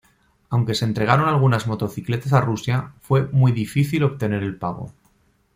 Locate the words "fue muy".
3.01-3.51